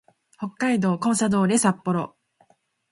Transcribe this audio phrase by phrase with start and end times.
[0.37, 2.15] 北海道コンサドーレ札幌